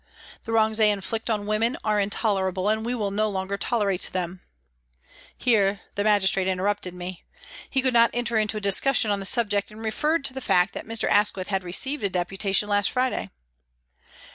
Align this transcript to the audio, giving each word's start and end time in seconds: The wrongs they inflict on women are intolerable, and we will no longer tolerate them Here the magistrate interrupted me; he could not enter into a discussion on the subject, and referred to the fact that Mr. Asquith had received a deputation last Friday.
The 0.45 0.51
wrongs 0.51 0.79
they 0.79 0.89
inflict 0.89 1.29
on 1.29 1.45
women 1.45 1.77
are 1.83 1.99
intolerable, 1.99 2.69
and 2.69 2.83
we 2.83 2.95
will 2.95 3.11
no 3.11 3.29
longer 3.29 3.55
tolerate 3.55 4.09
them 4.11 4.41
Here 5.37 5.81
the 5.93 6.03
magistrate 6.03 6.47
interrupted 6.47 6.95
me; 6.95 7.23
he 7.69 7.83
could 7.83 7.93
not 7.93 8.09
enter 8.11 8.35
into 8.39 8.57
a 8.57 8.61
discussion 8.61 9.11
on 9.11 9.19
the 9.19 9.27
subject, 9.27 9.69
and 9.69 9.79
referred 9.79 10.25
to 10.25 10.33
the 10.33 10.41
fact 10.41 10.73
that 10.73 10.87
Mr. 10.87 11.07
Asquith 11.07 11.49
had 11.49 11.63
received 11.63 12.01
a 12.01 12.09
deputation 12.09 12.67
last 12.67 12.89
Friday. 12.89 13.29